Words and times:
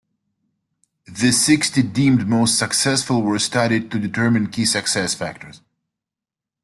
The 1.05 1.31
sixty 1.31 1.83
deemed 1.83 2.27
most 2.27 2.57
successful 2.57 3.21
were 3.21 3.37
studied 3.37 3.91
to 3.91 3.99
determine 3.99 4.49
key 4.49 4.65
success 4.65 5.13
factors. 5.13 5.61